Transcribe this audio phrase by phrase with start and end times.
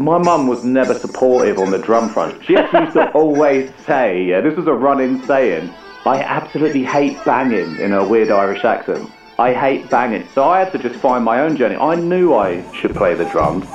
[0.00, 2.42] my mum was never supportive on the drum front.
[2.44, 5.68] She actually used to always say, yeah, this was a running saying,
[6.06, 9.10] I absolutely hate banging in a weird Irish accent.
[9.38, 10.26] I hate banging.
[10.34, 11.76] So I had to just find my own journey.
[11.76, 13.66] I knew I should play the drums.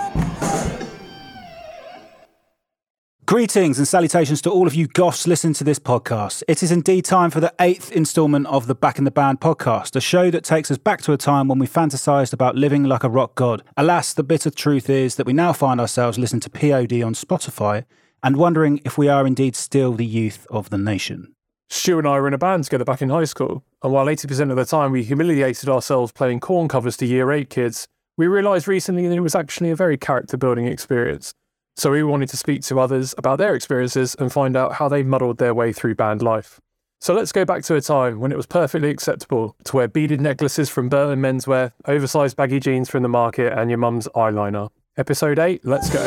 [3.36, 6.42] Greetings and salutations to all of you goths listening to this podcast.
[6.48, 9.94] It is indeed time for the eighth instalment of the Back in the Band podcast,
[9.98, 13.04] a show that takes us back to a time when we fantasized about living like
[13.04, 13.62] a rock god.
[13.76, 17.84] Alas, the bitter truth is that we now find ourselves listening to POD on Spotify
[18.24, 21.34] and wondering if we are indeed still the youth of the nation.
[21.70, 24.50] Stu and I were in a band together back in high school, and while 80%
[24.50, 28.70] of the time we humiliated ourselves playing Korn covers to year 8 kids, we realised
[28.70, 31.34] recently that it was actually a very character building experience.
[31.78, 35.04] So we wanted to speak to others about their experiences and find out how they
[35.04, 36.62] muddled their way through band life.
[37.02, 40.22] So let's go back to a time when it was perfectly acceptable to wear beaded
[40.22, 44.70] necklaces from Burton Menswear, oversized baggy jeans from the market, and your mum's eyeliner.
[44.96, 46.06] Episode 8, let's go.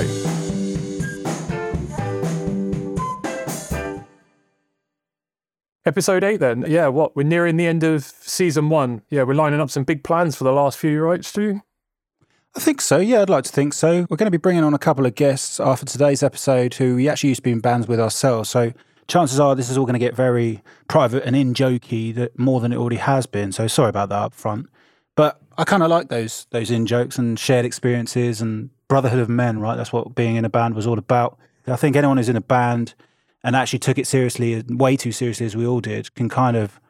[5.85, 6.64] Episode 8 then.
[6.67, 7.14] Yeah, what?
[7.14, 9.03] We're nearing the end of season 1.
[9.11, 11.61] Yeah, we're lining up some big plans for the last few, right, Stu?
[12.59, 12.98] I think so.
[12.98, 14.05] Yeah, I'd like to think so.
[14.11, 17.09] We're going to be bringing on a couple of guests after today's episode who we
[17.09, 18.51] actually used to be in bands with ourselves.
[18.51, 18.73] So
[19.06, 22.59] chances are this is all going to get very private and in jokey that more
[22.59, 23.53] than it already has been.
[23.53, 24.67] So sorry about that up front.
[25.14, 29.29] But I kind of like those those in jokes and shared experiences and brotherhood of
[29.29, 29.61] men.
[29.61, 31.39] Right, that's what being in a band was all about.
[31.69, 32.95] I think anyone who's in a band
[33.45, 36.81] and actually took it seriously, way too seriously as we all did, can kind of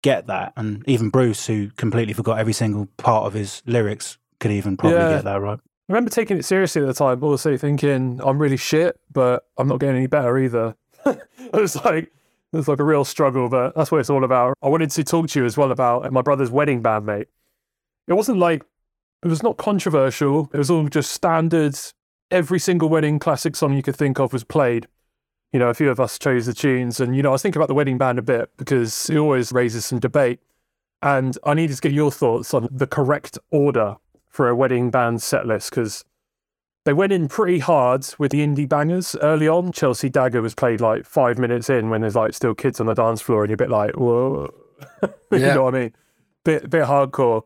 [0.00, 0.54] get that.
[0.56, 4.98] And even Bruce, who completely forgot every single part of his lyrics, could even probably
[4.98, 5.10] Yeah.
[5.16, 5.58] get that right.
[5.58, 9.68] I remember taking it seriously at the time, also thinking I'm really shit, but I'm
[9.68, 10.74] not getting any better either.
[11.06, 11.18] it
[11.52, 12.04] was like
[12.52, 14.56] it was like a real struggle, but that's what it's all about.
[14.62, 17.28] I wanted to talk to you as well about my brother's wedding band, mate.
[18.06, 18.64] It wasn't like
[19.22, 20.50] it was not controversial.
[20.52, 21.94] It was all just standards.
[22.30, 24.86] Every single wedding classic song you could think of was played.
[25.52, 27.58] You know, a few of us chose the tunes, and you know, I was thinking
[27.58, 30.40] about the wedding band a bit because it always raises some debate.
[31.00, 33.96] And I needed to get your thoughts on the correct order
[34.38, 36.04] for a wedding band set list because
[36.84, 39.72] they went in pretty hard with the indie bangers early on.
[39.72, 42.94] Chelsea Dagger was played like five minutes in when there's like still kids on the
[42.94, 44.54] dance floor, and you're a bit like, whoa,
[45.02, 45.54] you Yeah.
[45.54, 45.92] know what I mean?
[46.44, 47.42] Bit bit hardcore.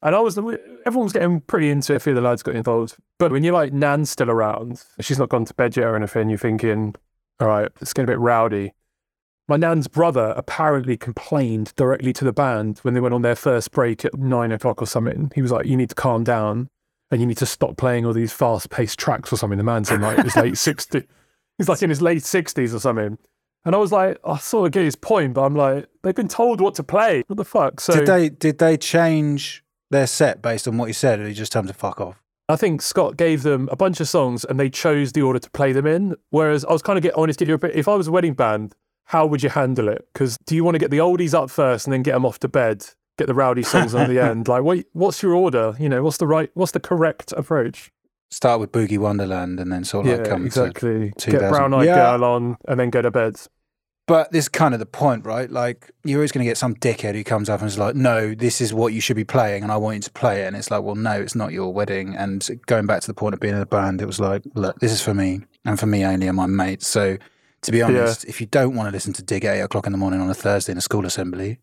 [0.00, 1.96] And I was everyone was getting pretty into it.
[1.96, 5.18] A few of the lads got involved, but when you're like Nan's still around, she's
[5.18, 6.30] not gone to bed yet or anything.
[6.30, 6.94] You're thinking,
[7.38, 8.72] all right, it's getting a bit rowdy.
[9.50, 13.72] My nan's brother apparently complained directly to the band when they went on their first
[13.72, 15.32] break at nine o'clock or something.
[15.34, 16.68] He was like, "You need to calm down,
[17.10, 20.02] and you need to stop playing all these fast-paced tracks or something." The man's in
[20.02, 21.02] like his late sixty.
[21.58, 23.18] He's like in his late sixties or something.
[23.64, 26.28] And I was like, I sort of get his point, but I'm like, they've been
[26.28, 27.24] told what to play.
[27.26, 27.80] What the fuck?
[27.80, 31.34] So did they did they change their set based on what you said, or you
[31.34, 32.22] just tell them to fuck off?
[32.48, 35.50] I think Scott gave them a bunch of songs and they chose the order to
[35.50, 36.14] play them in.
[36.30, 37.42] Whereas I was kind of get honest.
[37.42, 38.76] If I was a wedding band,
[39.10, 40.06] how would you handle it?
[40.12, 42.38] Because do you want to get the oldies up first and then get them off
[42.38, 42.86] to bed?
[43.18, 44.46] Get the rowdy songs on the end.
[44.46, 44.84] Like, what?
[44.92, 45.74] What's your order?
[45.80, 46.48] You know, what's the right?
[46.54, 47.90] What's the correct approach?
[48.30, 51.10] Start with Boogie Wonderland and then sort of like yeah, come to.
[51.16, 51.96] Get Brown Eyed Yeah.
[51.96, 53.40] Girl on and then go to bed.
[54.06, 55.50] But this is kind of the point, right?
[55.50, 58.32] Like you're always going to get some dickhead who comes up and is like, "No,
[58.34, 60.56] this is what you should be playing, and I want you to play it." And
[60.56, 63.40] it's like, "Well, no, it's not your wedding." And going back to the point of
[63.40, 66.04] being in a band, it was like, "Look, this is for me, and for me
[66.04, 67.18] only, and my mates." So,
[67.62, 69.92] to be honest, if you don't want to listen to Dig at eight o'clock in
[69.92, 71.58] the morning on a Thursday in a school assembly,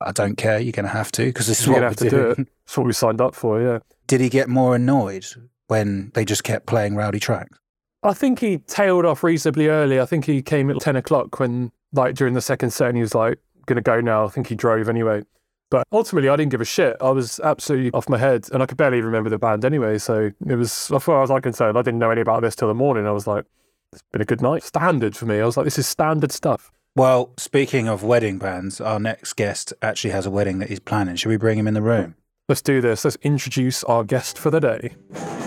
[0.00, 0.58] I don't care.
[0.58, 2.36] You're going to have to because this is You're what to do it.
[2.36, 3.60] That's what we signed up for.
[3.60, 3.78] Yeah.
[4.06, 5.26] Did he get more annoyed
[5.68, 7.58] when they just kept playing rowdy tracks?
[8.02, 10.00] I think he tailed off reasonably early.
[10.00, 13.02] I think he came at 10 o'clock when, like, during the second set, and he
[13.02, 14.24] was like, going to go now.
[14.24, 15.22] I think he drove anyway.
[15.70, 16.96] But ultimately, I didn't give a shit.
[17.00, 19.98] I was absolutely off my head, and I could barely remember the band anyway.
[19.98, 22.68] So it was, as far as I'm concerned, I didn't know any about this till
[22.68, 23.06] the morning.
[23.06, 23.44] I was like,
[23.92, 24.62] it's been a good night.
[24.62, 25.40] Standard for me.
[25.40, 26.70] I was like, this is standard stuff.
[26.94, 31.16] Well, speaking of wedding bands, our next guest actually has a wedding that he's planning.
[31.16, 32.14] Should we bring him in the room?
[32.48, 33.04] Let's do this.
[33.04, 35.45] Let's introduce our guest for the day.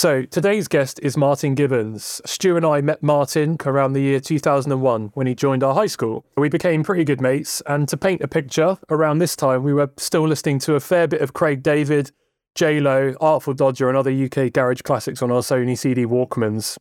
[0.00, 2.22] So today's guest is Martin Gibbons.
[2.24, 6.24] Stu and I met Martin around the year 2001 when he joined our high school.
[6.38, 9.90] We became pretty good mates, and to paint a picture, around this time we were
[9.98, 12.12] still listening to a fair bit of Craig David,
[12.54, 16.78] J Lo, Artful Dodger, and other UK garage classics on our Sony CD Walkmans.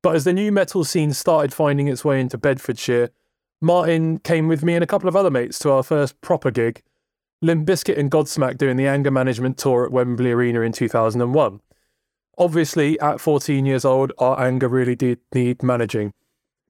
[0.00, 3.10] But as the nu metal scene started finding its way into Bedfordshire,
[3.60, 6.82] Martin came with me and a couple of other mates to our first proper gig,
[7.42, 11.60] Limp Bizkit and Godsmack doing the anger management tour at Wembley Arena in 2001.
[12.38, 16.12] Obviously, at 14 years old, our anger really did need managing.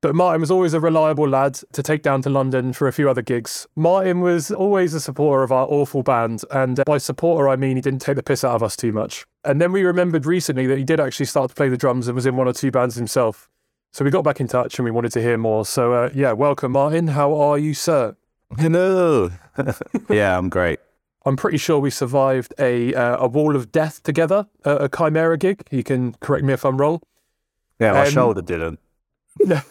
[0.04, 3.08] But Martin was always a reliable lad to take down to London for a few
[3.08, 3.66] other gigs.
[3.74, 7.80] Martin was always a supporter of our awful band, and by supporter I mean he
[7.80, 9.24] didn't take the piss out of us too much.
[9.44, 12.14] And then we remembered recently that he did actually start to play the drums and
[12.14, 13.48] was in one or two bands himself.
[13.92, 15.64] So we got back in touch and we wanted to hear more.
[15.64, 17.08] So uh, yeah, welcome Martin.
[17.08, 18.14] How are you, sir?
[18.58, 19.30] Hello.
[20.10, 20.80] yeah, I'm great.
[21.26, 25.38] I'm pretty sure we survived a uh, a wall of death together, uh, a Chimaira
[25.38, 25.66] gig.
[25.70, 27.00] You can correct me if I'm wrong.
[27.80, 28.78] Yeah, my Um, shoulder didn't.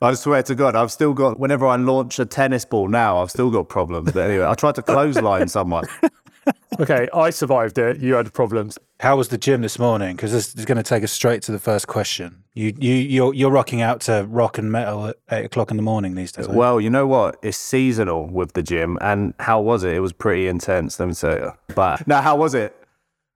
[0.00, 1.38] I swear to God, I've still got.
[1.38, 4.12] Whenever I launch a tennis ball now, I've still got problems.
[4.12, 5.84] But anyway, I tried to clothesline someone.
[6.80, 7.98] okay, I survived it.
[7.98, 8.78] You had problems.
[9.00, 10.16] How was the gym this morning?
[10.16, 12.44] Because this is going to take us straight to the first question.
[12.58, 15.82] You you you're you're rocking out to rock and metal at eight o'clock in the
[15.82, 16.48] morning these days.
[16.48, 17.38] Well, you know what?
[17.40, 19.94] It's seasonal with the gym, and how was it?
[19.94, 20.98] It was pretty intense.
[20.98, 21.52] Let me tell you.
[21.76, 22.74] But now, how was it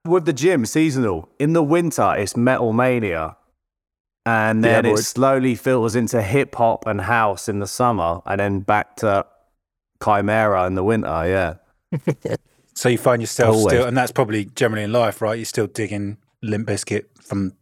[0.05, 0.65] with the gym?
[0.65, 1.29] Seasonal.
[1.39, 3.37] In the winter, it's metal mania,
[4.25, 8.41] and Yeah, then it slowly filters into hip hop and house in the summer, and
[8.41, 9.25] then back to
[10.01, 11.07] Chimaira in the winter.
[11.07, 12.35] Yeah.
[12.75, 13.71] so you find yourself Always.
[13.71, 15.37] still, and that's probably generally in life, right?
[15.37, 17.53] You're still digging Limp Bizkit from.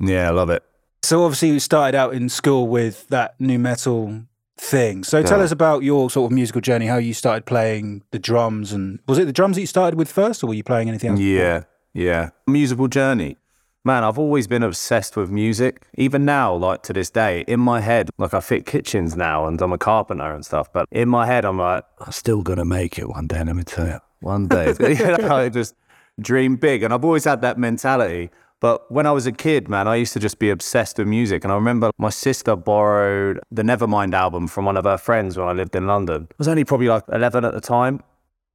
[0.00, 0.62] Yeah, I love it.
[1.04, 4.22] So obviously you started out in school with that nu metal
[4.56, 5.04] thing.
[5.04, 6.86] So tell us about your sort of musical journey.
[6.86, 10.10] How you started playing the drums, and was it the drums that you started with
[10.10, 11.18] first, or were you playing anything else?
[11.18, 11.34] before?
[11.34, 12.30] Yeah, yeah.
[12.46, 13.36] Musical journey.
[13.84, 15.86] Man, I've always been obsessed with music.
[15.98, 19.60] Even now, like to this day, in my head, like I fit kitchens now and
[19.60, 22.64] I'm a carpenter and stuff, but in my head, I'm like, I'm still going to
[22.64, 23.98] make it one day, let me tell you.
[24.20, 24.72] One day.
[24.80, 25.74] you know, I just
[26.18, 26.82] dream big.
[26.82, 28.30] And I've always had that mentality.
[28.64, 31.44] But when I was a kid, man, I used to just be obsessed with music.
[31.44, 35.46] And I remember my sister borrowed the Nevermind album from one of her friends when
[35.46, 36.28] I lived in London.
[36.30, 38.02] I was only probably like 11 at the time.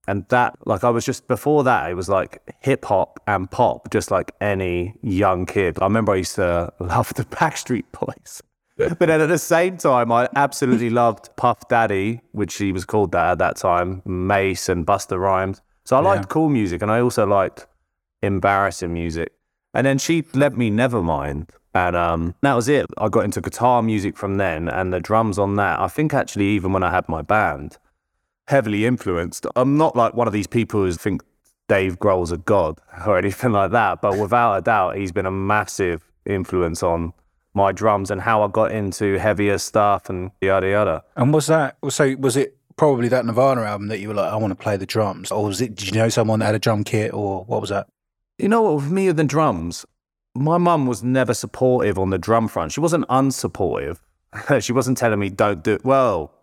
[0.08, 3.92] And that, like, I was just before that, it was like hip hop and pop,
[3.92, 5.78] just like any young kid.
[5.80, 8.42] I remember I used to love the Backstreet Boys.
[8.78, 13.12] but then at the same time, I absolutely loved Puff Daddy, which he was called
[13.12, 15.62] that at that time, Mase and Busta Rhymes.
[15.86, 17.68] So I liked cool music and I also liked
[18.24, 19.34] embarrassing music.
[19.74, 21.50] And then she lent me Nevermind.
[21.74, 22.88] And um, that was it.
[22.98, 25.80] I got into guitar music from then and the drums on that.
[25.80, 27.78] I think actually, even when I had my band,
[28.48, 29.46] heavily influenced.
[29.56, 31.22] I'm not like one of these people who think
[31.68, 35.32] Dave Grohl's a god or anything like that, but without a doubt, he's been a
[35.32, 37.14] massive influence on
[37.54, 41.04] my drums and how I got into heavier stuff and yada yada.
[41.16, 42.16] And was that so?
[42.20, 44.86] Was it probably that Nirvana album that you were like, I want to play the
[44.86, 45.76] drums, or was it?
[45.76, 47.88] Did you know someone that had a drum kit, or what was that?
[48.40, 49.86] You know what, with me and the drums,
[50.34, 52.72] my mum was never supportive on the drum front.
[52.72, 54.00] She wasn't unsupportive.
[54.62, 55.84] she wasn't telling me, don't do it.
[55.84, 56.34] Well,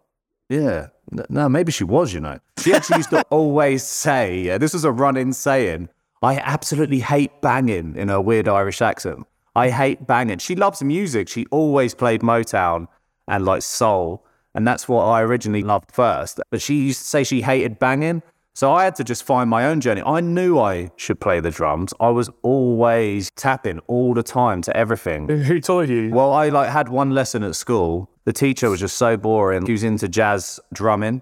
[0.51, 0.89] yeah.
[1.31, 2.39] No, maybe she was, you know.
[2.59, 5.89] She actually used to always say, yeah, this was a run-in saying,
[6.23, 9.27] I absolutely hate banging in her weird Irish accent.
[9.55, 10.39] I hate banging.
[10.39, 11.29] She loves music.
[11.29, 12.89] She always played Motown
[13.27, 14.27] and like soul.
[14.55, 16.41] And that's what I originally loved first.
[16.51, 18.23] But she used to say she hated banging.
[18.57, 20.01] So I had to just find my own journey.
[20.07, 21.93] I knew I should play the drums.
[22.01, 25.29] I was always tapping all the time to everything.
[25.45, 26.09] Who taught you?
[26.09, 28.09] Well, I like had one lesson at school.
[28.25, 29.67] The teacher was just so boring.
[29.67, 31.21] He was into jazz drumming.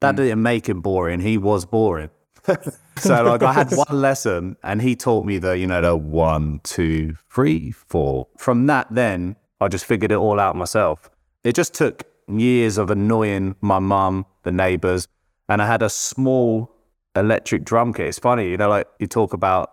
[0.00, 0.22] That hmm.
[0.22, 1.20] didn't make him boring.
[1.20, 2.10] He was boring.
[2.98, 6.58] so like I had one lesson and he taught me the, you know, the one,
[6.64, 8.26] two, three, four.
[8.38, 11.08] From that then I just figured it all out myself.
[11.44, 15.06] It just took years of annoying my mum, the neighbours,
[15.48, 16.71] and I had a small
[17.16, 18.08] electric drum kit.
[18.08, 19.72] It's funny, you know, like you talk about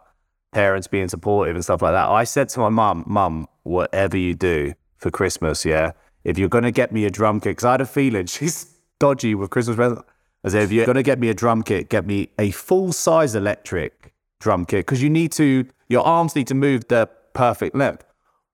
[0.51, 2.09] parents being supportive and stuff like that.
[2.09, 5.91] I said to my mum, Mum, whatever you do for Christmas, yeah,
[6.23, 8.75] if you're going to get me a drum kit, because I had a feeling she's
[8.99, 10.03] dodgy with Christmas presents.
[10.43, 12.93] I said, if you're going to get me a drum kit, get me a full
[12.93, 17.75] size electric drum kit, because you need to, your arms need to move the perfect
[17.75, 18.05] length,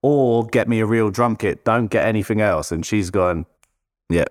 [0.01, 1.63] or get me a real drum kit.
[1.63, 2.71] Don't get anything else.
[2.71, 3.45] And she's gone,
[4.09, 4.25] yeah.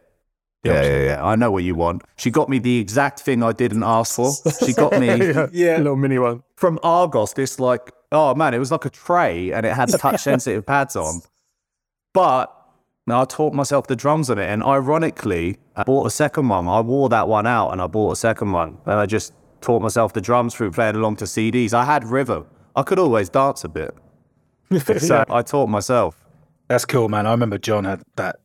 [0.64, 1.24] Yeah, yeah, yeah.
[1.24, 2.02] I know what you want.
[2.16, 4.32] She got me the exact thing I didn't ask for.
[4.64, 5.06] She got me
[5.52, 6.42] yeah, a little mini one.
[6.56, 10.22] from Argos, this like, oh man, it was like a tray and it had touch
[10.22, 11.20] sensitive pads on.
[12.14, 12.54] But
[13.06, 14.46] now I taught myself the drums on it.
[14.46, 16.66] And ironically, I bought a second one.
[16.68, 18.78] I wore that one out and I bought a second one.
[18.86, 21.74] And I just taught myself the drums through playing along to CDs.
[21.74, 22.46] I had rhythm.
[22.76, 23.94] I could always dance a bit.
[24.98, 26.24] So I taught myself.
[26.68, 27.26] That's cool, man.
[27.26, 28.40] I remember John had that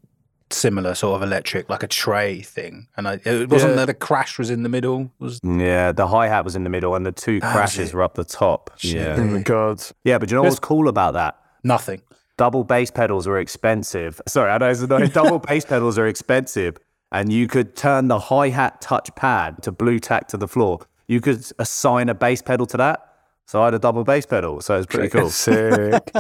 [0.52, 3.76] similar sort of electric, like a tray thing, and I, it wasn't Yeah.
[3.78, 5.12] that the crash was in the middle.
[5.20, 7.94] Was Yeah, the hi hat was in the middle and the two crashes it?
[7.96, 8.72] were up the top.
[8.74, 9.16] Oh Yeah.
[9.18, 9.82] my god.
[10.04, 11.38] Yeah, but you know what's cool about that?
[11.64, 12.02] nothing.
[12.38, 14.22] double bass pedals are expensive.
[14.28, 15.10] Sorry, I know it's annoying.
[15.10, 16.78] double bass pedals are expensive,
[17.12, 20.80] and you could turn the hi hat touch pad to blue tack to the floor.
[21.08, 23.06] You could assign a bass pedal to that.
[23.46, 25.30] So I had a double bass pedal, so it's pretty cool.
[25.32, 26.12] Sick.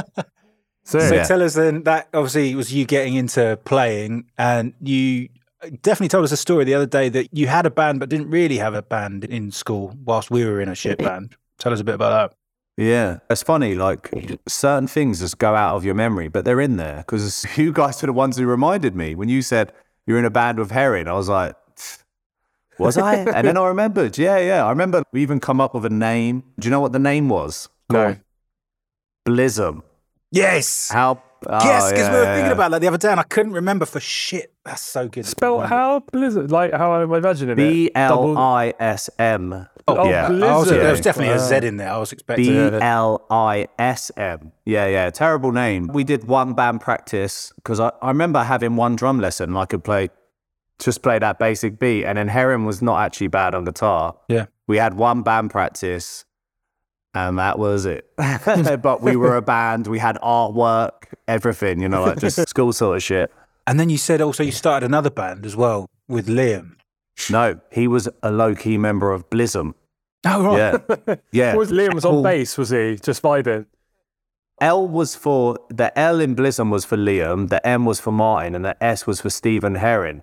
[0.89, 1.24] So, So Yeah.
[1.24, 5.29] tell us then that obviously was you getting into playing, and you
[5.84, 8.31] definitely told us a story the other day that you had a band but didn't
[8.31, 11.36] really have a band in school whilst we were in a shit band.
[11.60, 12.84] Tell us a bit about that.
[12.84, 13.75] Yeah, it's funny.
[13.75, 14.10] Like
[14.48, 18.01] certain things just go out of your memory, but they're in there because you guys
[18.01, 19.72] were the ones who reminded me when you said
[20.08, 21.08] you're in a band with Herring.
[21.08, 21.55] I was like,
[22.79, 23.15] was I?
[23.17, 24.17] and then I remembered.
[24.17, 24.65] Yeah, yeah.
[24.65, 26.43] I remember we even come up with a name.
[26.58, 27.69] Do you know what the name was?
[27.91, 28.15] no.
[29.27, 29.84] Blism.
[30.31, 30.38] That.
[30.38, 30.89] Yes.
[30.89, 31.21] How?
[31.48, 32.51] oh, yes, because we were yeah, thinking yeah.
[32.51, 34.53] about that the other day and I couldn't remember for shit.
[34.65, 35.25] That's so good.
[35.25, 37.91] Spell how blizzard, like how I'm imagining it.
[37.95, 39.67] L Double- I S M.
[39.88, 40.27] Oh, yeah.
[40.27, 40.81] I was, Blizzard.
[40.81, 41.50] there was definitely a Wow.
[41.50, 41.91] Uh, in there.
[41.91, 42.45] I was expecting.
[42.45, 44.51] B L I S M.
[44.65, 45.09] Yeah, yeah.
[45.09, 45.88] Terrible name.
[45.88, 49.83] We did one band practice because I, I remember having one drum lesson I could
[49.83, 50.09] play,
[50.77, 52.05] just play that basic beat.
[52.05, 54.15] And then Herring was not actually bad on guitar.
[54.27, 54.45] Yeah.
[54.67, 56.25] We had one band practice
[57.13, 58.09] and that was it.
[58.17, 59.87] but we were a band.
[59.87, 63.31] We had artwork, everything, you know, like just school sort of shit.
[63.67, 66.75] And then you said also you started another band as well with Liam.
[67.29, 69.73] No, he was a low key member of Blism.
[70.25, 70.81] Oh right.
[71.07, 71.15] Yeah.
[71.31, 71.55] Yeah.
[71.55, 72.23] Was Liam was on Cool.
[72.23, 72.97] bass, was he?
[73.01, 73.65] Just vibing.
[74.61, 78.55] L was for the L in Blism was for Liam, the M was for Martin,
[78.55, 80.21] and the S was for Stephen Herring.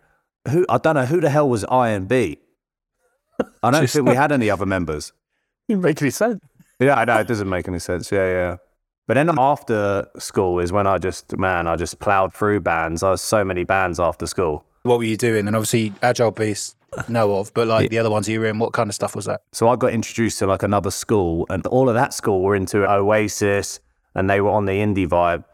[0.51, 2.39] Who I don't know who the hell was I and B.
[3.63, 5.13] I don't think we had any other members.
[5.69, 6.41] Didn't make any sense.
[6.79, 8.13] Yeah, I know it doesn't make any sense.
[8.13, 8.57] Yeah, yeah.
[9.07, 13.03] But then after school is when I just man, I just plowed through bands.
[13.03, 14.65] I was so many bands after school.
[14.83, 15.47] What were you doing?
[15.47, 16.77] And obviously Agile Beast,
[17.09, 19.25] know of, but like the other ones you were in, what kind of stuff was
[19.27, 19.43] that?
[19.53, 22.89] So I got introduced to like another school, and all of that school were into
[22.91, 23.81] Oasis,
[24.15, 25.45] and they were on the indie vibe.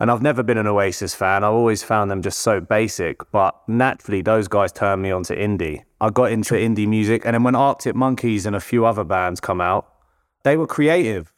[0.00, 1.42] And I've never been an Oasis fan.
[1.42, 3.30] I've always found them just so basic.
[3.32, 5.82] But naturally, those guys turned me onto indie.
[6.00, 9.40] I got into indie music, and then when Arctic Monkeys and a few other bands
[9.40, 9.92] come out,
[10.48, 11.32] they were creative.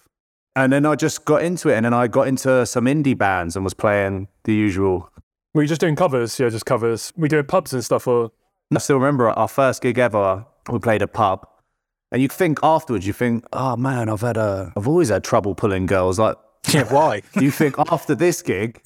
[0.57, 3.57] And then I just got into it, and then I got into some indie bands
[3.57, 5.11] and was playing the usual.
[5.55, 6.39] Were you just doing covers?
[6.39, 7.13] Yeah, just covers.
[7.17, 8.31] We doing pubs and stuff, or
[8.75, 10.45] I still remember our first gig ever.
[10.71, 11.47] We played a pub,
[12.13, 15.55] and you think afterwards, you think, "Oh man, I've had a, I've always had trouble
[15.55, 16.37] pulling girls." Like
[16.73, 17.23] Yeah, why?
[17.41, 18.83] you think after this gig,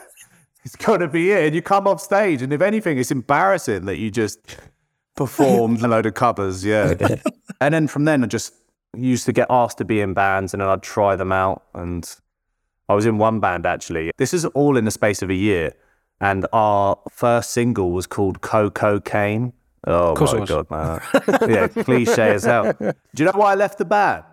[0.64, 1.46] it's going to be it.
[1.46, 4.38] And you come off stage, and if anything, it's embarrassing that you just
[5.16, 6.64] performed a load of covers.
[6.64, 6.94] Yeah.
[7.60, 8.54] and then from then, I just
[8.96, 11.64] used to get asked to be in bands, and then I'd try them out.
[11.74, 12.08] And
[12.88, 14.10] I was in one band actually.
[14.16, 15.74] This is all in the space of a year.
[16.20, 19.52] And our first single was called Coco Cane.
[19.86, 21.00] Oh my god, man!
[21.48, 22.72] yeah, cliche as hell.
[22.80, 24.24] Do you know why I left the band?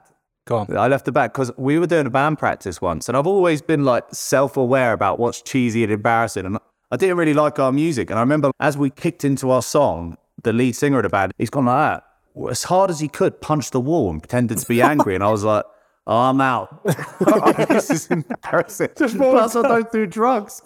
[0.45, 0.77] Go on.
[0.77, 3.61] I left the band because we were doing a band practice once, and I've always
[3.61, 6.57] been like self-aware about what's cheesy and embarrassing, and
[6.91, 8.09] I didn't really like our music.
[8.09, 11.33] And I remember as we kicked into our song, the lead singer of the band,
[11.37, 12.03] he's gone like that,
[12.49, 15.29] as hard as he could, punched the wall and pretended to be angry, and I
[15.31, 15.65] was like.
[16.07, 16.83] Oh, I'm out.
[17.67, 18.89] this is embarrassing.
[18.95, 20.61] Plus, I don't do drugs.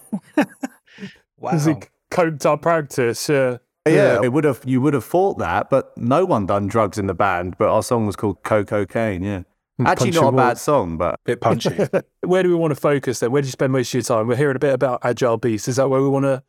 [1.37, 1.51] Wow.
[1.51, 3.29] is it coped our practice?
[3.29, 3.59] Yeah.
[3.87, 4.61] Yeah, it would have.
[4.65, 7.55] You would have thought that, but no one done drugs in the band.
[7.57, 9.43] But our song was called "Coco Cane." Yeah,
[9.79, 11.69] mm, actually Punch not a bad song, but a Bit punchy.
[12.25, 13.31] Where do we want to focus then?
[13.31, 14.27] Where do you spend most of your time?
[14.27, 15.67] We're hearing a bit about Agile Beast.
[15.69, 16.43] Is that where we want to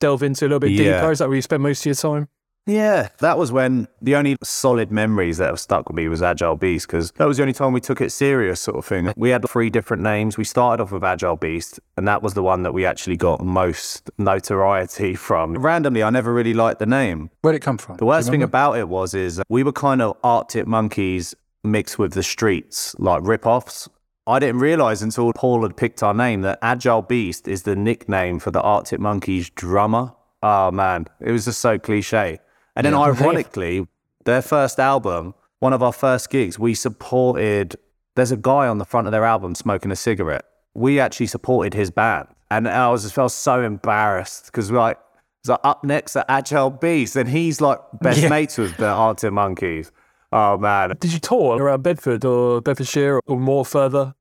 [0.00, 0.98] delve into a little bit Yeah.
[1.00, 1.10] deeper?
[1.12, 2.28] Is that where you spend most of your time?
[2.66, 6.56] Yeah, that was when the only solid memories that have stuck with me was Agile
[6.56, 9.12] Beast because that was the only time we took it serious, sort of thing.
[9.16, 10.38] We had three different names.
[10.38, 13.44] We started off with Agile Beast, and that was the one that we actually got
[13.44, 15.54] most notoriety from.
[15.54, 17.30] Randomly, I never really liked the name.
[17.42, 17.98] Where'd it come from?
[17.98, 22.14] The worst thing about it was is we were kind of Arctic Monkeys mixed with
[22.14, 23.88] the streets, like rip-offs.
[24.26, 28.38] I didn't realize until Paul had picked our name that Agile Beast is the nickname
[28.38, 30.14] for the Arctic Monkeys drummer.
[30.42, 32.38] Oh man, it was just so cliche.
[32.76, 33.86] And then ironically,
[34.24, 37.76] their first album, one of our first gigs, we supported
[38.16, 40.44] there's a guy on the front of their album smoking a cigarette.
[40.74, 42.28] We actually supported his band.
[42.50, 44.98] And I was just felt so embarrassed because like
[45.40, 48.28] it's like up next at Agile Beast, and he's like best Yeah.
[48.28, 49.90] mates with the Arctic Monkeys.
[50.32, 54.14] Oh man, Did you tour around Bedford or Bedfordshire or more further?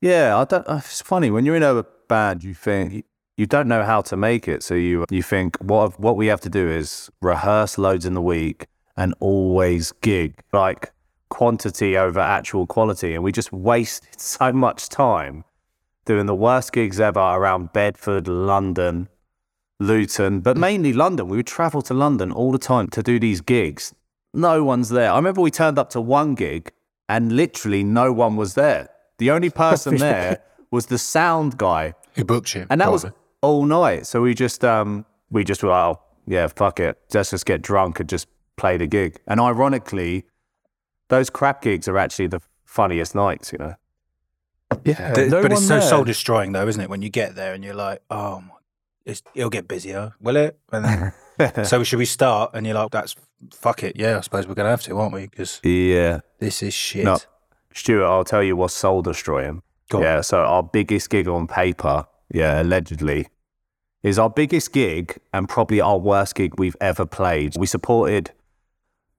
[0.00, 0.36] yeah.
[0.38, 0.64] I don't.
[0.68, 3.04] It's funny when you're in a band, you think
[3.40, 6.42] you don't know how to make it, so you you think what what we have
[6.42, 8.66] to do is rehearse loads in the week
[8.98, 10.92] and always gig like
[11.30, 15.44] quantity over actual quality, and we just wasted so much time
[16.04, 19.08] doing the worst gigs ever around Bedford, London,
[19.78, 20.60] Luton, but mm.
[20.60, 21.26] mainly London.
[21.26, 23.94] We would travel to London all the time to do these gigs.
[24.34, 25.10] No one's there.
[25.10, 26.72] I remember we turned up to one gig
[27.08, 28.90] and literally no one was there.
[29.16, 32.66] The only person there was the sound guy, Who booked you?
[32.68, 33.06] and that was.
[33.42, 34.06] All night.
[34.06, 38.00] So we just um we just were, oh yeah, fuck it, let's just get drunk
[38.00, 39.18] and just play the gig.
[39.26, 40.24] And ironically,
[41.08, 43.74] those crap gigs are actually the funniest nights, you know.
[44.84, 46.88] Yeah, Th- no but it's so soul destroying, though, isn't it?
[46.88, 48.54] When you get there and you're like, oh, my,
[49.04, 50.58] it's, it'll get busier, will it?
[50.70, 52.52] And then, so should we start?
[52.54, 53.16] And you're like, that's
[53.52, 53.96] fuck it.
[53.96, 55.26] Yeah, I suppose we're gonna have to, aren't we?
[55.26, 56.20] Because Yeah.
[56.38, 57.04] this is shit.
[57.04, 57.18] No.
[57.74, 59.62] Stuart, I'll tell you what's soul destroying.
[59.88, 60.04] Go on.
[60.04, 63.28] Yeah, so our biggest gig on paper, yeah, allegedly,
[64.02, 67.54] is our biggest gig and probably our worst gig we've ever played.
[67.58, 68.30] We supported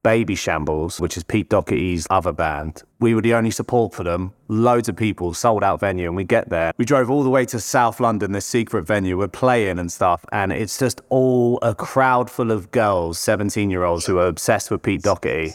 [0.04, 2.82] Babyshambles, which is Pete Doherty's other band.
[3.00, 4.34] We were the only support for them.
[4.48, 6.74] Loads of people, sold out venue, and we get there.
[6.78, 9.18] We drove all the way to South London, this secret venue.
[9.18, 13.84] We're playing and stuff, and it's just all a crowd full of girls, 17 year
[13.84, 15.54] olds, who are obsessed with Pete Doherty.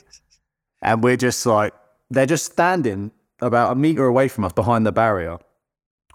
[0.81, 1.75] And we're just like,
[2.11, 3.11] they're just standing
[3.41, 5.39] about a meter away from us behind the barrier,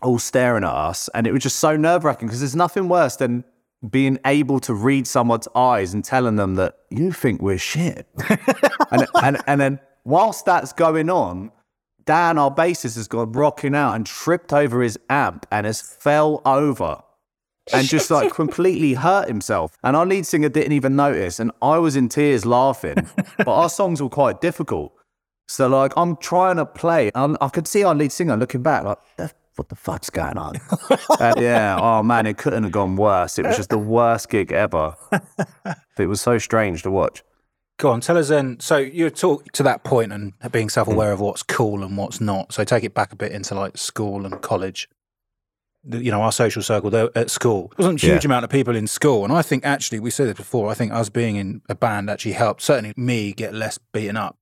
[0.01, 1.09] all staring at us.
[1.13, 3.43] And it was just so nerve wracking because there's nothing worse than
[3.89, 8.07] being able to read someone's eyes and telling them that you think we're shit.
[8.91, 11.51] and, and, and then whilst that's going on,
[12.05, 16.41] Dan, our bassist, has gone rocking out and tripped over his amp and has fell
[16.45, 17.01] over
[17.73, 19.77] and just like completely hurt himself.
[19.83, 21.39] And our lead singer didn't even notice.
[21.39, 24.93] And I was in tears laughing, but our songs were quite difficult.
[25.47, 28.83] So like I'm trying to play, and I could see our lead singer looking back,
[28.83, 29.31] like "The-
[29.61, 30.55] what the fuck's going on?
[31.19, 33.37] And yeah, oh man, it couldn't have gone worse.
[33.37, 34.95] It was just the worst gig ever.
[35.99, 37.21] It was so strange to watch.
[37.77, 38.59] Go on, tell us then.
[38.59, 41.13] So you talk to that point and being self-aware hmm.
[41.13, 42.53] of what's cool and what's not.
[42.53, 44.89] So take it back a bit into like school and college.
[45.87, 48.29] You know, our social circle there at school There wasn't a huge Yeah.
[48.29, 50.71] amount of people in school, and I think actually we said this before.
[50.71, 52.63] I think us being in a band actually helped.
[52.63, 54.37] Certainly, me get less beaten up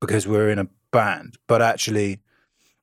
[0.00, 1.36] because we're in a band.
[1.46, 2.20] But actually,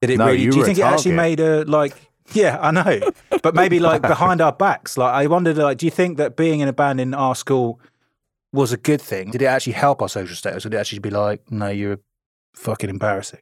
[0.01, 0.49] did it No, really?
[0.49, 1.95] do you think it actually made a like?
[2.33, 3.11] Yeah, I know,
[3.43, 4.97] but maybe like behind our backs.
[4.97, 7.79] Like I wondered, like, do you think that being in a band in our school
[8.51, 9.31] was a good thing?
[9.31, 10.63] Did it actually help our social status?
[10.63, 11.99] Did it actually be like, no, you're
[12.55, 13.41] fucking embarrassing?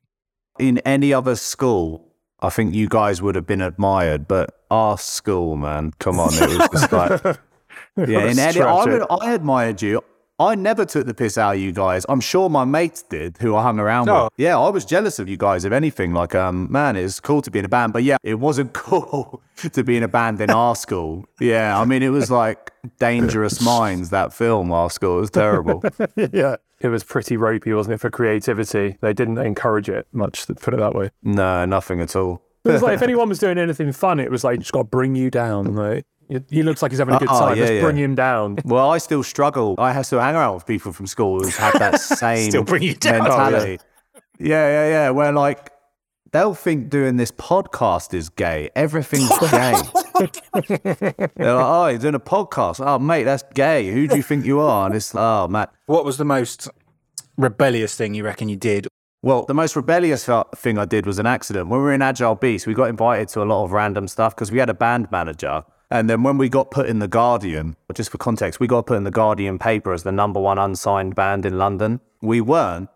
[0.60, 5.56] In any other school, I think you guys would have been admired, but our school,
[5.56, 7.22] man, come on, it was just like
[7.96, 10.04] Yeah, in That's any, I, would, I admired you.
[10.44, 12.06] I never took the piss out of you guys.
[12.10, 14.26] I'm sure my mates did, who I hung around No.
[14.26, 14.34] with.
[14.38, 15.65] Yeah, I was jealous of you guys.
[15.65, 18.36] If anything, like, um, man, it's cool to be in a band, but yeah, it
[18.36, 19.41] wasn't cool
[19.72, 21.26] to be in a band in our school.
[21.39, 24.10] Yeah, I mean, it was like Dangerous Minds.
[24.10, 25.84] That film, our school, it was terrible.
[26.15, 28.98] yeah, it was pretty ropey, wasn't it, for creativity?
[29.02, 31.12] They didn't encourage it much, to put it that way.
[31.22, 32.41] no, nothing at all.
[32.65, 34.88] It was like if anyone was doing anything fun, it was like just got to
[34.88, 35.76] bring you down.
[35.76, 37.56] Like he- he looks like he's having a good Oh, time.
[37.58, 37.82] yeah, Let's yeah.
[37.82, 38.58] bring him down.
[38.66, 39.76] Well, I still struggle.
[39.78, 42.84] I have to hang out with people from school who've had that same Still bring
[42.84, 43.24] you down.
[43.24, 43.80] mentality.
[44.40, 45.10] yeah, yeah, yeah.
[45.12, 45.72] Where like
[46.32, 48.70] they'll think doing this podcast is gay.
[48.76, 49.74] Everything's gay.
[50.84, 52.84] They're like, oh, you're doing a podcast.
[52.86, 53.92] Oh, mate, that's gay.
[53.92, 54.88] Who do you think you are?
[54.88, 55.72] And it's, oh, Matt.
[55.86, 56.70] What was the most
[57.38, 58.88] rebellious thing you reckon you did?
[59.22, 61.70] Well, the most rebellious thing I did was an accident.
[61.70, 64.36] When we were in Agile Beast, we got invited to a lot of random stuff
[64.36, 65.64] because we had a band manager.
[65.93, 68.97] And then when we got put in The Guardian, just for context, we got put
[68.97, 72.01] in The Guardian paper as the number one unsigned band in London.
[72.19, 72.89] We weren't.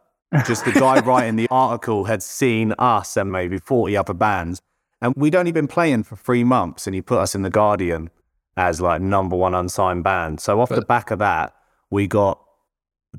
[0.47, 4.63] Just the guy writing the article had seen us and maybe 40 other bands.
[4.99, 8.09] And we'd only been playing for three months and he put us in The Guardian
[8.57, 10.41] as like number one unsigned band.
[10.41, 11.55] So off the back of that,
[11.91, 12.43] we got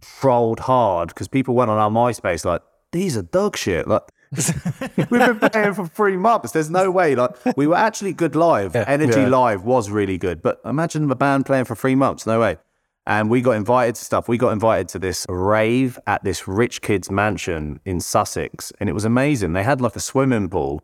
[0.00, 3.86] trolled hard because people went on our MySpace like, these are dog shit.
[3.86, 6.52] Like, we've been playing for three months.
[6.52, 7.14] There's no way.
[7.14, 8.74] Like, we were actually good live.
[8.76, 9.28] Energy Yeah.
[9.28, 10.42] Live was really good.
[10.42, 12.26] But imagine the band playing for three months.
[12.26, 12.58] No way.
[13.06, 14.28] And we got invited to stuff.
[14.28, 18.70] We got invited to this rave at this rich kid's mansion in Sussex.
[18.80, 19.54] And it was amazing.
[19.54, 20.82] They had like a swimming pool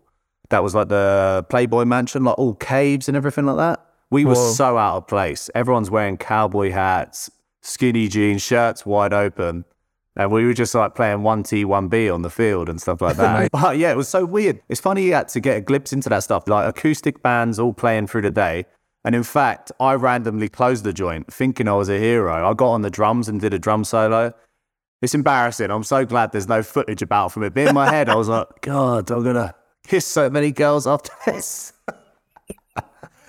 [0.49, 3.85] that was like the Playboy mansion, like all caves and everything like that.
[4.11, 4.53] We were Whoa.
[4.53, 5.51] so out of place.
[5.55, 7.31] Everyone's wearing cowboy hats,
[7.61, 9.65] skinny jeans, shirts wide open.
[10.17, 13.51] And we were just like playing 1T, 1B on the field and stuff like that.
[13.51, 14.61] but yeah, it was so weird.
[14.69, 17.73] It's funny you had to get a glimpse into that stuff, like acoustic bands all
[17.73, 18.67] playing through the day.
[19.05, 22.49] And in fact, I randomly closed the joint thinking I was a hero.
[22.49, 24.33] I got on the drums and did a drum solo.
[25.03, 25.71] It's embarrassing.
[25.71, 27.53] I'm so glad there's no footage about from it.
[27.53, 29.55] But in my head, I was like, God, I'm going to
[29.87, 31.73] kiss so many girls after this.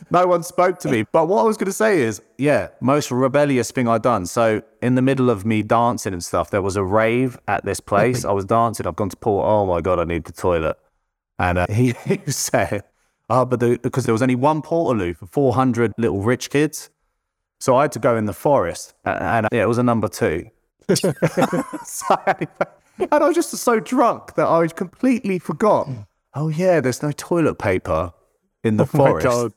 [0.10, 1.04] no one spoke to me.
[1.12, 4.26] But what I was going to say is, yeah, most rebellious thing I've done.
[4.26, 7.80] So in the middle of me dancing and stuff, there was a rave at this
[7.80, 8.26] place.
[8.26, 8.88] I was dancing.
[8.88, 9.46] I've gone to Port.
[9.48, 10.78] Oh my God, I need the toilet.
[11.40, 12.84] And uh, he, he said,
[13.30, 16.90] oh, but the, because there was only one Portaloo for 400 little rich kids.
[17.60, 18.94] So I had to go in the forest.
[19.06, 20.50] And, uh, yeah, it was a number two.
[20.94, 22.16] so,
[23.00, 25.90] and I was just so drunk that I completely forgot.
[26.36, 28.14] Oh yeah, there's no toilet paper
[28.64, 29.56] in the Oh forest.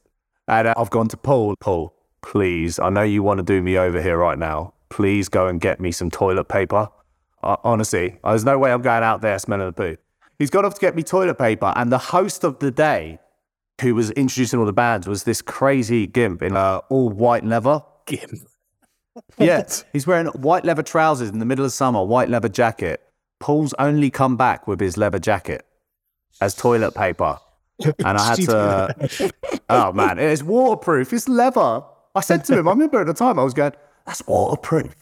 [0.48, 1.54] And uh, I've gone to Paul.
[1.60, 4.72] Paul, please, I know you want to do me over here right now.
[4.88, 6.88] Please go and get me some toilet paper.
[7.42, 9.96] Uh, honestly, there's no way I'm going out there smelling the poo.
[10.38, 13.18] He's gone off to get me toilet paper, and the host of the day,
[13.80, 17.82] who was introducing all the bands, was this crazy gimp in uh, all white leather.
[18.06, 18.30] Gimp.
[19.36, 23.02] Yeah, he's wearing white leather trousers in the middle of summer, white leather jacket.
[23.40, 25.66] Paul's only come back with his leather jacket
[26.40, 27.38] as toilet paper.
[27.84, 29.32] And I had to,
[29.68, 31.12] oh man, it's waterproof.
[31.12, 31.82] It's leather.
[32.14, 33.72] I said to him, I remember at the time, I was going,
[34.06, 34.94] that's waterproof.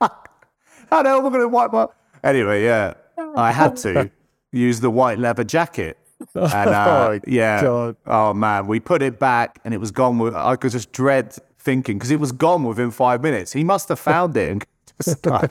[0.00, 1.86] How the hell am I going to wipe my.
[2.22, 2.94] Anyway, yeah,
[3.34, 4.10] I had to
[4.52, 5.98] use the white leather jacket.
[6.34, 7.96] And uh, Oh, yeah, God.
[8.06, 10.18] oh man, we put it back and it was gone.
[10.18, 13.52] With, I could just dread thinking because it was gone within five minutes.
[13.52, 14.66] He must have found it and
[15.02, 15.50] just like,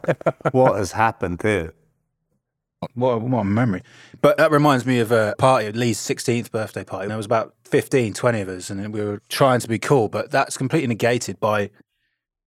[0.53, 1.73] what has happened here?
[2.95, 3.83] What, what a memory.
[4.21, 7.07] But that reminds me of a party, at Lee's 16th birthday party.
[7.07, 10.31] There was about 15, 20 of us, and we were trying to be cool, but
[10.31, 11.69] that's completely negated by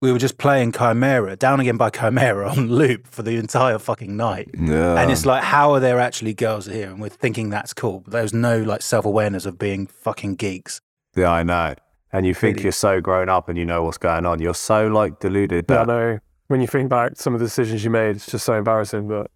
[0.01, 4.15] we were just playing Chimaira, down again by Chimaira on loop for the entire fucking
[4.15, 4.49] night.
[4.53, 5.01] Yeah.
[5.01, 6.89] And it's like, how are there actually girls here?
[6.89, 8.01] And we're thinking that's cool.
[8.01, 10.79] But there's no like self awareness of being fucking geeks.
[11.15, 11.75] Yeah, I know.
[12.11, 12.63] And you think Really?
[12.65, 14.39] you're so grown up and you know what's going on.
[14.39, 15.65] You're so like deluded.
[15.69, 16.19] Yeah, I know.
[16.47, 19.07] When you think back, some of the decisions you made, it's just so embarrassing.
[19.07, 19.31] But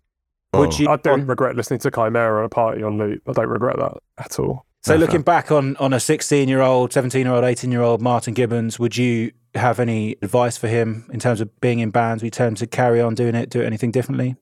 [0.53, 0.89] Would you?
[0.89, 3.21] I don't on- regret listening to Chimaira on a party on loop.
[3.27, 4.65] I don't regret that at all.
[4.81, 8.01] so looking back on on a 16 year old, 17 year old, 18 year old
[8.01, 12.23] Martin Gibbons, would you have any advice for him in terms of being in bands?
[12.23, 14.35] We tell him to carry on doing it, do anything differently?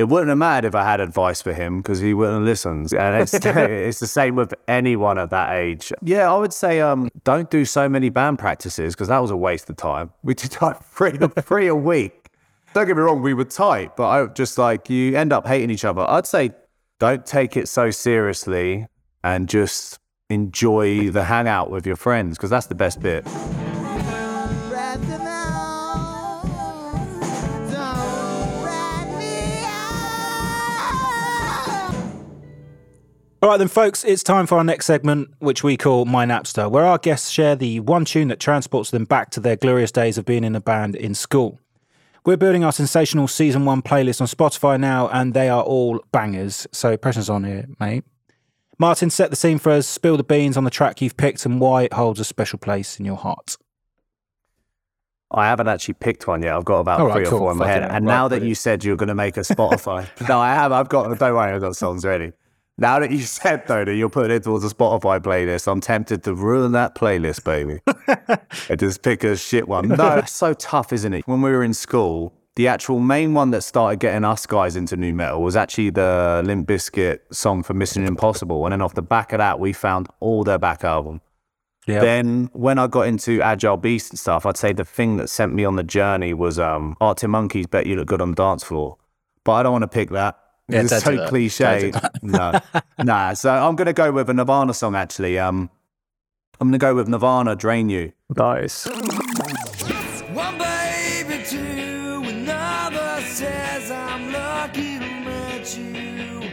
[0.00, 2.92] it wouldn't have mattered if I had advice for him because he wouldn't have listened.
[2.94, 5.92] And it's, it's the same with anyone at that age.
[6.02, 9.36] Yeah, I would say um, don't do so many band practices because that was a
[9.36, 10.12] waste of time.
[10.22, 12.19] We did like three, three a week.
[12.72, 15.70] Don't get me wrong, we were tight, but I just like you end up hating
[15.70, 16.02] each other.
[16.02, 16.52] I'd say
[17.00, 18.86] don't take it so seriously
[19.24, 23.26] and just enjoy the hangout with your friends because that's the best bit.
[33.42, 36.70] All right, then, folks, it's time for our next segment, which we call My Napster,
[36.70, 40.18] where our guests share the one tune that transports them back to their glorious days
[40.18, 41.58] of being in a band in school.
[42.24, 46.66] We're building our sensational season one playlist on Spotify now, and they are all bangers.
[46.72, 48.04] So, pressure's on here, mate.
[48.78, 51.60] Martin, set the scene for us, spill the beans on the track you've picked and
[51.60, 53.56] why it holds a special place in your heart.
[55.30, 56.54] I haven't actually picked one yet.
[56.54, 57.82] I've got about right, three or four in my head.
[57.82, 60.72] And Right, now that you said you're going to make a Spotify, no, I have.
[60.72, 61.18] I've got.
[61.18, 62.32] Don't worry, I've got songs ready.
[62.80, 66.24] Now that you said though that you're putting it towards a Spotify playlist, I'm tempted
[66.24, 67.80] to ruin that playlist, baby.
[68.68, 69.88] and just pick a shit one.
[69.88, 71.28] No, it's so tough, isn't it?
[71.28, 74.96] When we were in school, the actual main one that started getting us guys into
[74.96, 78.66] nu metal was actually the Limp Bizkit song for Mission Impossible.
[78.66, 81.20] And then off the back of that, we found all their back album.
[81.86, 82.00] Yeah.
[82.00, 85.54] Then when I got into Agile Beast and stuff, I'd say the thing that sent
[85.54, 88.64] me on the journey was um, Arctic Monkeys Bet You Look Good on the Dance
[88.64, 88.96] Floor.
[89.44, 90.38] But I don't want to pick that.
[90.70, 91.92] Yeah, it's so cliche.
[92.22, 92.58] no,
[92.98, 93.32] nah.
[93.34, 94.94] So I'm gonna go with a Nirvana song.
[94.94, 95.70] Actually, um,
[96.60, 98.86] I'm gonna go with Nirvana "Drain You." Nice.
[98.86, 106.48] One baby to another says I'm lucky to meet you.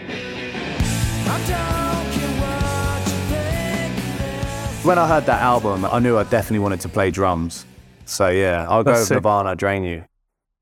[1.29, 4.85] I don't what you think.
[4.85, 7.65] When I heard that album, I knew I definitely wanted to play drums.
[8.05, 9.15] So yeah, I'll go with sick.
[9.15, 10.05] Nirvana "Drain You."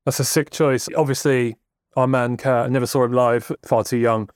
[0.04, 0.88] That's a sick choice.
[0.96, 1.56] Obviously,
[1.96, 4.28] our man Cat, I never saw him live, far too young.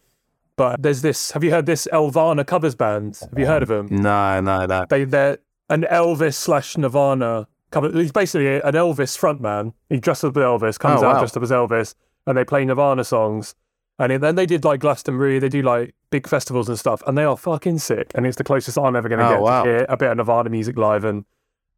[0.57, 1.31] But there's this.
[1.33, 3.19] Have you heard this Elvana covers band?
[3.21, 3.89] Have you heard of them?
[3.91, 4.85] No, no, no.
[4.89, 5.39] They they're
[5.71, 7.91] an Elvis slash Nirvana cover.
[7.93, 9.73] He's basically an Elvis frontman.
[9.89, 11.19] He dresses up as Elvis, comes Oh, out wow.
[11.21, 11.95] dressed up as Elvis,
[12.27, 13.55] and they play Nirvana songs.
[13.99, 15.39] And then they did like Glastonbury.
[15.39, 18.11] They do like big festivals and stuff, and they are fucking sick.
[18.15, 19.63] And it's the closest I'm ever going to Oh, get wow.
[19.65, 21.05] to hear a bit of Nirvana music live.
[21.05, 21.25] And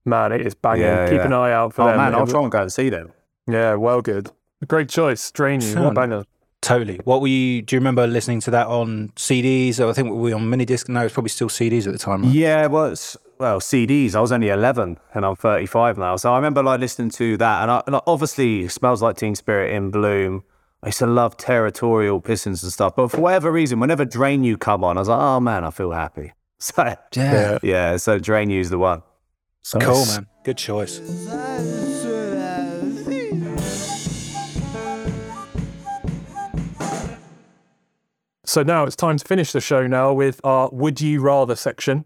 [0.04, 0.82] man, it is banging.
[0.82, 1.26] Yeah, Keep yeah.
[1.26, 1.94] an eye out for Oh them.
[1.94, 3.12] Oh man, I'll try and go and see them.
[3.48, 4.30] Yeah, well, good.
[4.68, 5.30] Great choice.
[5.30, 5.74] Drain you.
[5.76, 6.24] What a banger.
[6.60, 7.00] Totally.
[7.04, 7.62] What were you?
[7.62, 9.80] Do you remember listening to that on CDs?
[9.80, 10.88] Or I think we were we on mini disc?
[10.88, 12.22] No, it's probably still CDs at the time.
[12.22, 12.32] Right?
[12.32, 14.14] Yeah, well, it's, well, CDs.
[14.14, 16.14] I was only 11 and I'm 35 now.
[16.16, 17.62] So I remember like listening to that.
[17.62, 20.44] And, I, and I- obviously, Smells Like Teen Spirit in Bloom.
[20.84, 22.94] I used to love Territorial Pissings and stuff.
[22.94, 25.70] But for whatever reason, whenever Drain You come on, I was like, oh man, I
[25.70, 26.32] feel happy.
[26.60, 27.58] So Yeah.
[27.64, 29.02] yeah, so Drain You's the one.
[29.80, 30.28] Cool, man.
[30.44, 31.00] Good choice.
[38.52, 42.04] So now it's time to finish the show now with our Would You Rather section.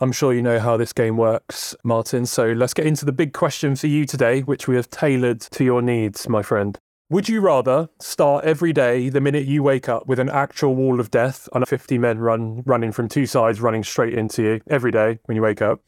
[0.00, 2.26] I'm sure you know how this game works, Martin.
[2.26, 5.64] So let's get into the big question for you today, which we have tailored to
[5.64, 6.78] your needs, my friend.
[7.08, 11.00] Would you rather start every day the minute you wake up with an actual wall
[11.00, 14.92] of death and 50 men run running from two sides running straight into you every
[14.92, 15.80] day when you wake up,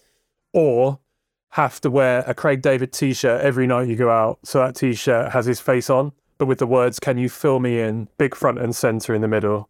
[0.52, 0.98] or
[1.50, 5.30] have to wear a Craig David t-shirt every night you go out so that t-shirt
[5.30, 8.58] has his face on, but with the words, "Can you fill me in?" Big front
[8.58, 9.68] and center in the middle.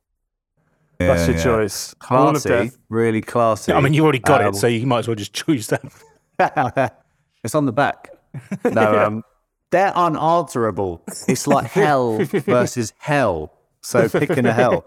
[1.06, 1.94] That's your choice.
[2.10, 2.78] Wall of Classy, Death.
[2.88, 3.72] really classy.
[3.72, 5.82] I mean, you already got Um, it, so you might as well just choose that.
[7.44, 8.10] it's on the back.
[8.64, 9.24] No, um,
[9.70, 11.02] they're unanswerable.
[11.28, 13.52] It's like hell versus hell.
[13.82, 14.86] So picking a hell.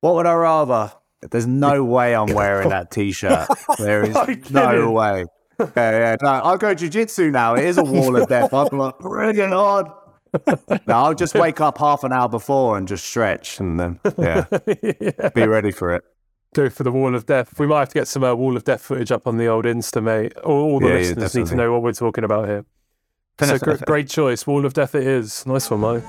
[0.00, 0.92] What would I rather?
[1.30, 3.46] There's no way I'm wearing that t-shirt.
[3.78, 5.26] There is no way.
[5.60, 6.16] Yeah, yeah.
[6.20, 7.54] No, I'll go jiu-jitsu now.
[7.54, 8.52] It is a wall of death.
[8.52, 9.92] I'm like, bring it on.
[10.86, 14.46] No, I'll just wake up half an hour before and just stretch and then, yeah,
[15.34, 16.04] be ready for it.
[16.54, 17.58] Go for the Wall of Death.
[17.58, 19.64] We might have to get some uh, Wall of Death footage up on the old
[19.64, 20.36] Insta, mate.
[20.38, 22.64] All, all the Yeah, yeah, listeners need to know what we're talking about here.
[23.40, 24.46] So gr- great choice.
[24.46, 25.46] Wall of Death it is.
[25.46, 26.02] Nice one, Mo.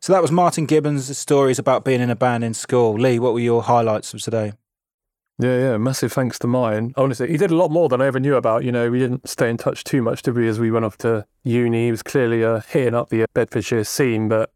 [0.00, 2.94] So that was Martin Gibbons' stories about being in a band in school.
[2.94, 4.52] Lee, what were your highlights of today?
[5.40, 5.76] Yeah, yeah.
[5.76, 6.92] Massive thanks to mine.
[6.96, 8.64] Honestly, he did a lot more than I ever knew about.
[8.64, 10.98] You know, we didn't stay in touch too much, did we, as we went off
[10.98, 11.86] to uni.
[11.86, 14.50] He was clearly uh, hitting up the uh, Bedfordshire scene, but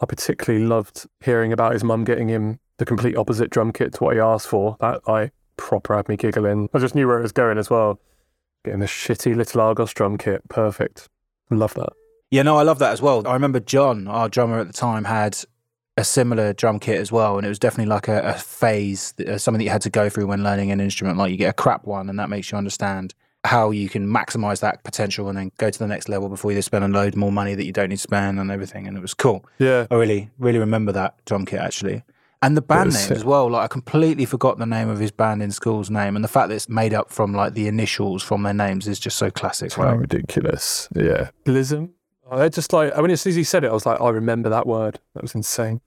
[0.00, 4.04] I particularly loved hearing about his mum getting him the complete opposite drum kit to
[4.04, 4.76] what he asked for.
[4.80, 6.68] That I proper had me giggling.
[6.74, 7.98] I just knew where it was going as well.
[8.64, 10.46] Getting the shitty little Argos drum kit.
[10.50, 11.08] Perfect.
[11.50, 11.90] Love that.
[12.30, 13.26] Yeah, no, I love that as well.
[13.26, 15.38] I remember John, our drummer at the time, had
[15.98, 19.28] a similar drum kit as well, and it was definitely like a, a phase, that-
[19.28, 21.18] uh, something that you had to go through when learning an instrument.
[21.18, 24.60] Like you get a crap one, and that makes you understand how you can maximize
[24.60, 27.30] that potential and then go to the next level before you spend a load more
[27.30, 28.86] money that you don't need to spend and everything.
[28.88, 29.44] And it was cool.
[29.58, 29.86] Yeah.
[29.90, 32.02] I really, really remember that drum kit actually.
[32.42, 33.16] And the band was name sick.
[33.16, 33.48] as well.
[33.50, 36.48] Like I completely forgot the name of his band in school's name, and the fact
[36.50, 39.72] that it's made up from like the initials from their names is just so classic.
[39.72, 39.98] How Right?
[39.98, 40.88] ridiculous.
[40.94, 41.30] Yeah.
[41.44, 41.90] Blism.
[42.30, 44.10] I just like, I mean, as soon as he said it, I was like, I
[44.10, 45.00] remember that word.
[45.14, 45.80] That was insane.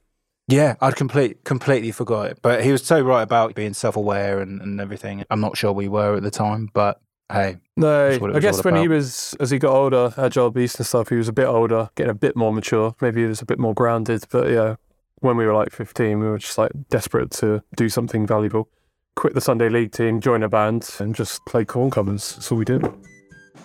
[0.52, 2.40] Yeah, I'd complete, completely forgot it.
[2.42, 5.24] But he was so right about being self-aware and, and everything.
[5.30, 8.40] I'm not sure we were at the time, but hey, No, That's what it I
[8.40, 11.34] guess when he was, as he got older, Agile Beast and stuff, he was a
[11.34, 12.96] bit older, getting a bit more mature.
[13.02, 14.26] Maybe he was a bit more grounded.
[14.30, 14.76] But yeah,
[15.20, 18.70] when we were like 15, we were just like desperate to do something valuable.
[19.16, 22.36] Quit the Sunday League team, join a band, and just play Korn covers.
[22.36, 22.84] That's all we did.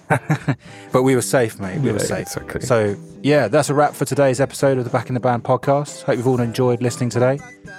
[0.93, 1.81] but we were safe, mate.
[1.81, 2.27] We were safe.
[2.27, 2.61] exactly.
[2.61, 6.03] So yeah, that's a wrap for today's episode of the Back in the Band podcast.
[6.03, 7.39] Hope you've all enjoyed listening today.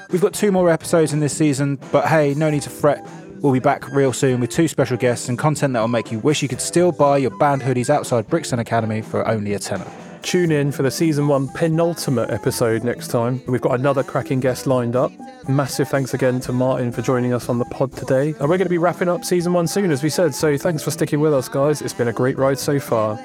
[0.09, 3.07] We've got two more episodes in this season, but hey, no need to fret.
[3.41, 6.19] We'll be back real soon with two special guests and content that will make you
[6.19, 9.89] wish you could still buy your band hoodies outside Brixton Academy for only a tenner.
[10.27, 13.41] Tune in for the season one penultimate episode next time.
[13.47, 15.13] We've got another cracking guest lined up.
[15.47, 18.31] Massive thanks again to Martin for joining us on the pod today.
[18.31, 20.35] And we're going to be wrapping up season one soon, as we said.
[20.35, 21.81] So thanks for sticking with us, guys.
[21.81, 23.17] It's been a great ride so far.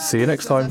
[0.00, 0.68] See you next time.